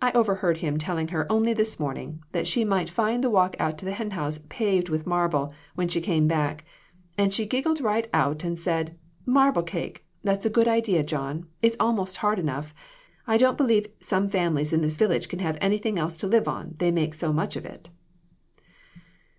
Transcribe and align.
I 0.00 0.10
overheard 0.12 0.56
him 0.64 0.78
telling 0.78 1.08
her 1.08 1.30
only 1.30 1.52
this 1.52 1.78
morning 1.78 2.22
that 2.32 2.46
she 2.46 2.64
might 2.64 2.88
find 2.88 3.22
the 3.22 3.28
walk 3.28 3.56
out 3.60 3.76
to 3.76 3.84
the 3.84 3.92
hen 3.92 4.12
house 4.12 4.38
paved 4.48 4.88
with 4.88 5.06
marble 5.06 5.52
when 5.74 5.86
she 5.86 6.00
came 6.00 6.26
back; 6.26 6.64
and 7.18 7.34
she 7.34 7.44
giggled 7.44 7.78
right 7.78 8.08
out 8.14 8.42
and 8.42 8.58
said' 8.58 8.98
Marble 9.38 9.62
cake! 9.62 10.06
That's 10.24 10.46
a 10.46 10.48
good 10.48 10.66
idea, 10.66 11.02
John; 11.02 11.46
it's 11.60 11.76
almost 11.78 12.16
hard 12.16 12.38
enough. 12.38 12.74
I 13.26 13.36
don't 13.36 13.58
believe 13.58 13.84
some 14.00 14.30
fam 14.30 14.54
ilies 14.54 14.72
in 14.72 14.80
this 14.80 14.96
village 14.96 15.28
can 15.28 15.40
have 15.40 15.58
anything 15.60 15.98
else 15.98 16.16
to 16.16 16.26
live 16.26 16.48
on, 16.48 16.74
they 16.78 16.90
make 16.90 17.12
so 17.14 17.30
much 17.30 17.54
of 17.54 17.66
it.' 17.66 17.90